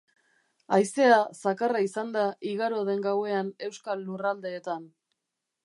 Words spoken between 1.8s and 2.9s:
izan da igaro